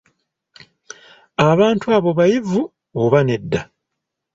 Abantu 1.49 1.85
abo 1.97 2.09
bayivu 2.17 2.61
oba 3.01 3.19
nedda? 3.27 3.61